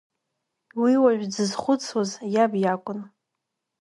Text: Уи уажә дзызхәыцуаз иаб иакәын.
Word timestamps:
Уи 0.81 0.93
уажә 1.03 1.25
дзызхәыцуаз 1.31 2.11
иаб 2.33 2.53
иакәын. 2.63 2.99